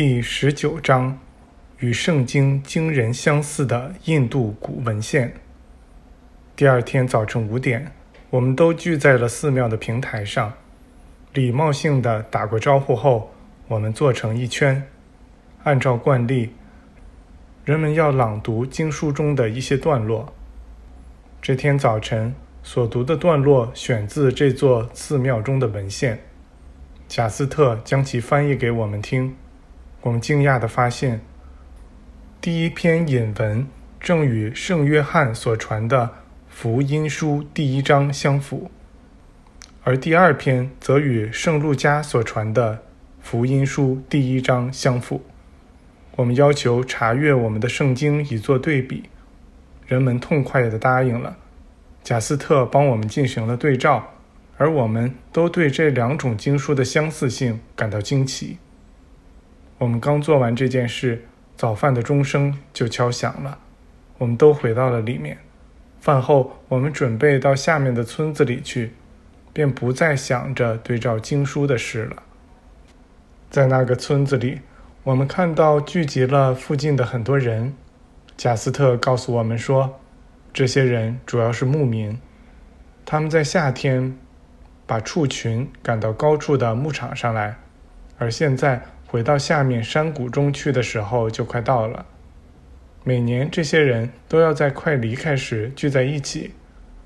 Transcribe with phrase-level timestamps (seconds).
[0.00, 1.18] 第十九章，
[1.80, 5.34] 与圣经惊人相似的印度古文献。
[6.54, 7.90] 第二天早晨五点，
[8.30, 10.52] 我们都聚在了寺庙的平台上，
[11.32, 13.32] 礼貌性的打过招呼后，
[13.66, 14.84] 我们坐成一圈。
[15.64, 16.52] 按照惯例，
[17.64, 20.32] 人们要朗读经书中的一些段落。
[21.42, 26.20] 这天早晨所读的段落选自这座寺庙中的文献。
[27.08, 29.34] 贾斯特将其翻译给我们听。
[30.02, 31.20] 我们惊讶地发现，
[32.40, 33.66] 第一篇引文
[33.98, 36.10] 正与圣约翰所传的
[36.48, 38.70] 福音书第一章相符，
[39.82, 42.78] 而第二篇则与圣路加所传的
[43.20, 45.20] 福音书第一章相符。
[46.14, 49.04] 我们要求查阅我们的圣经以作对比，
[49.88, 51.36] 人们痛快地答应了。
[52.04, 54.14] 贾斯特帮我们进行了对照，
[54.56, 58.58] 而我们都对这两种经书的相似性感到惊奇。
[59.78, 61.24] 我们刚做完这件事，
[61.56, 63.58] 早饭的钟声就敲响了。
[64.18, 65.38] 我们都回到了里面。
[66.00, 68.94] 饭后，我们准备到下面的村子里去，
[69.52, 72.24] 便不再想着对照经书的事了。
[73.50, 74.62] 在那个村子里，
[75.04, 77.72] 我们看到聚集了附近的很多人。
[78.36, 80.00] 贾斯特告诉我们说，
[80.52, 82.18] 这些人主要是牧民，
[83.06, 84.18] 他们在夏天
[84.88, 87.56] 把畜群赶到高处的牧场上来，
[88.18, 88.82] 而现在。
[89.10, 92.04] 回到下面山谷中去的时候就快到了。
[93.04, 96.52] 每年这些人都要在快离开时聚在一起，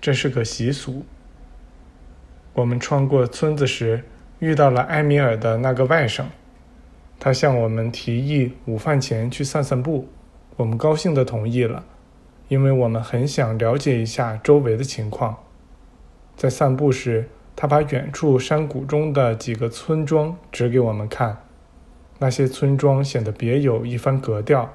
[0.00, 1.04] 这是个习俗。
[2.52, 4.02] 我们穿过村子时
[4.40, 6.24] 遇到了埃米尔的那个外甥，
[7.20, 10.08] 他向我们提议午饭前去散散步，
[10.56, 11.84] 我们高兴地同意了，
[12.48, 15.36] 因为我们很想了解一下周围的情况。
[16.36, 21.43] 在散步时，他把远处山谷中的几个村庄指给我们看。
[22.24, 24.72] 那些村庄显得别有一番格调，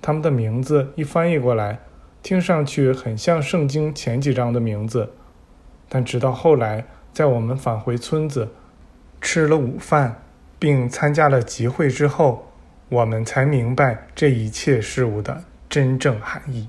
[0.00, 1.80] 他们的名字一翻译过来，
[2.22, 5.10] 听上去很像圣经前几章的名字。
[5.88, 8.48] 但直到后来，在我们返回村子，
[9.20, 10.22] 吃了午饭，
[10.60, 12.52] 并参加了集会之后，
[12.88, 16.68] 我们才明白这一切事物的真正含义。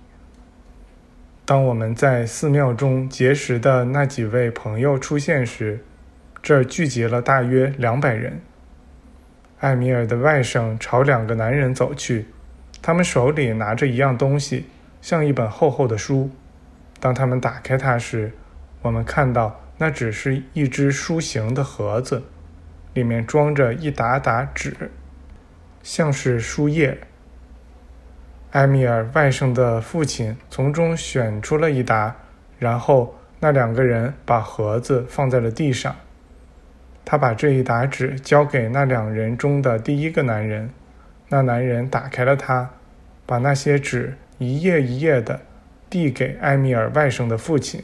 [1.45, 5.85] 当我们在寺庙中结识的那几位朋友出现时，
[6.41, 8.41] 这儿聚集了大约两百人。
[9.65, 12.27] 艾米尔的外甥朝两个男人走去，
[12.83, 14.67] 他们手里拿着一样东西，
[15.01, 16.29] 像一本厚厚的书。
[16.99, 18.31] 当他们打开它时，
[18.83, 22.21] 我们看到那只是一只书形的盒子，
[22.93, 24.91] 里面装着一沓沓纸，
[25.81, 26.99] 像是书页。
[28.51, 32.15] 艾米尔外甥的父亲从中选出了一沓，
[32.59, 35.95] 然后那两个人把盒子放在了地上。
[37.15, 40.69] 他把这一沓纸交给那两人中的第一个男人，
[41.29, 42.71] 那男人打开了它，
[43.25, 45.39] 把那些纸一页一页的
[45.89, 47.81] 递给埃米尔外甥的父亲。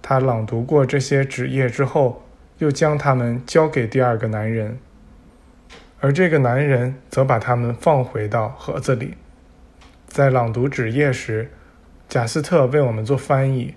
[0.00, 2.22] 他朗读过这些纸页之后，
[2.58, 4.78] 又将它们交给第二个男人，
[5.98, 9.14] 而这个男人则把它们放回到盒子里。
[10.06, 11.50] 在朗读纸页时，
[12.08, 13.74] 贾斯特为我们做翻译，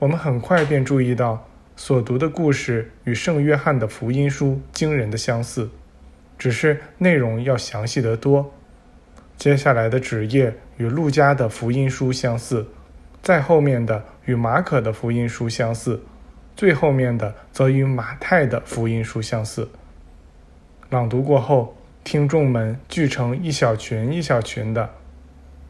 [0.00, 1.46] 我们很快便注意到。
[1.78, 5.68] 所读的故事与圣约翰的福音书惊人的相似，
[6.38, 8.54] 只是内容要详细得多。
[9.36, 12.66] 接下来的纸页与路加的福音书相似，
[13.22, 16.02] 再后面的与马可的福音书相似，
[16.56, 19.68] 最后面的则与马太的福音书相似。
[20.88, 24.94] 朗读过后，听众们聚成一小群一小群的，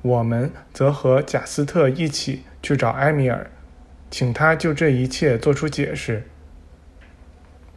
[0.02, 3.50] 我们则和贾斯特一起去找埃米尔。
[4.16, 6.22] 请他就这一切做出解释。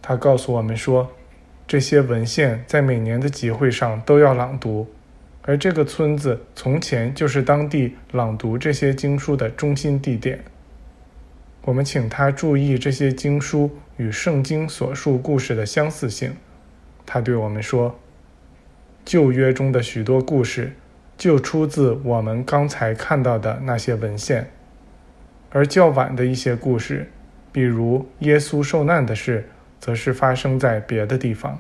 [0.02, 1.12] 他告诉我们说，
[1.68, 4.88] 这些文献在每年的集会上都要朗读，
[5.42, 10.40] 而这个村子从前就是当地朗读这些经书的中心地点。
[11.64, 16.34] 我们请他注意这些经书与圣经所述故事的相似性。
[17.06, 18.00] 他对我们说，
[19.04, 20.72] 旧约中的许多故事
[21.18, 24.50] 就出自我们刚才看到的那些文献。
[25.52, 27.10] 而较晚的一些故事，
[27.52, 29.50] 比如耶稣受难的事，
[29.80, 31.60] 则是发生在别的地方。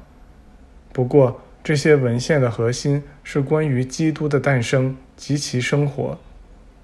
[0.94, 6.19] 不过，这些文献的核心是关于基督的诞生及其生活，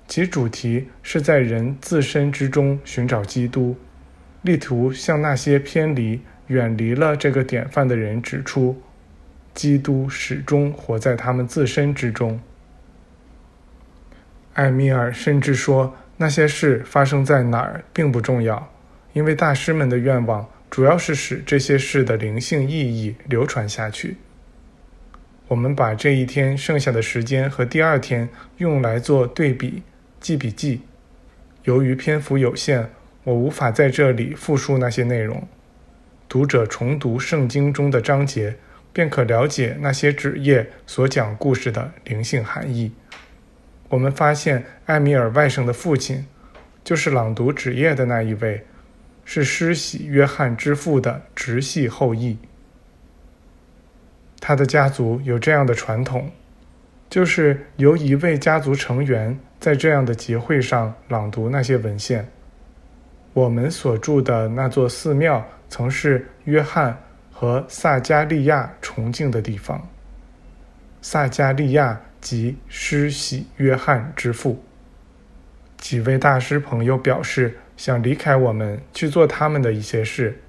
[0.07, 3.75] 其主题是在人自身之中寻找基督，
[4.41, 8.81] 力图向那些偏离、远离了这个典范的人指出，
[9.53, 12.39] 基督始终活在他们自身之中。
[14.55, 15.95] 艾米尔甚至说。
[16.17, 18.71] 那些事发生在哪儿并不重要，
[19.13, 24.17] 因为大师们的愿望主要是使这些事的灵性意义流传下去。
[25.47, 28.27] 我们把这一天剩下的时间和第二天
[28.57, 29.83] 用来做对比、
[30.19, 30.81] 记笔记。
[31.65, 32.89] 由于篇幅有限，
[33.23, 35.47] 我无法在这里复述那些内容。
[36.27, 38.55] 读者重读圣经中的章节，
[38.91, 42.91] 便可了解那些纸页所讲故事的灵性含义。
[43.89, 46.25] 我们发现，艾米尔外甥的父亲，
[46.83, 48.65] 就是朗读纸页的那一位，
[49.23, 52.37] 是施洗约翰之父的直系后裔。
[54.39, 56.31] 他的家族有这样的传统，
[57.09, 62.27] 就是由一位家族成员在这样的集会上朗读那些文献。
[63.33, 66.97] 我们所住的那座寺庙曾是约翰
[67.31, 69.87] 和萨加利亚崇敬的地方。
[71.01, 74.63] 萨加利亚即施洗约翰之父。
[75.77, 80.41] 几位大师朋友表示想离开我们去做他们的一些事。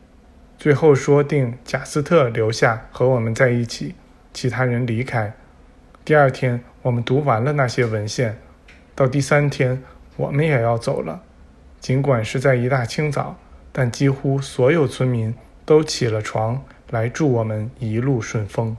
[0.57, 3.95] 最后说定贾斯特留下和我们在一起，
[4.33, 5.35] 其他人离开。
[6.03, 8.39] 第二天，我们读完了那些文献，
[8.95, 9.83] 到第三天，
[10.17, 11.23] 我们也要走了。
[11.79, 13.39] 尽管是在一大清早，
[13.71, 15.35] 但几乎所有村民
[15.67, 18.75] 都起了床来祝我们一路顺风。